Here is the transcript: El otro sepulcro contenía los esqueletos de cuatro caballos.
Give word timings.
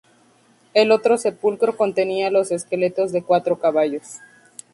El 0.73 0.91
otro 0.91 1.15
sepulcro 1.19 1.77
contenía 1.77 2.31
los 2.31 2.49
esqueletos 2.51 3.11
de 3.11 3.21
cuatro 3.21 3.59
caballos. 3.59 4.17